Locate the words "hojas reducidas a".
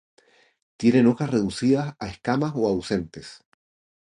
1.05-2.07